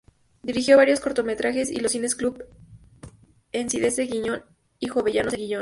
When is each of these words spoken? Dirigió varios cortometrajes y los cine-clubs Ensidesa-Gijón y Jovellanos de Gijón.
Dirigió 0.41 0.77
varios 0.77 0.99
cortometrajes 0.99 1.69
y 1.69 1.75
los 1.79 1.91
cine-clubs 1.91 2.43
Ensidesa-Gijón 3.51 4.41
y 4.79 4.87
Jovellanos 4.87 5.33
de 5.33 5.37
Gijón. 5.37 5.49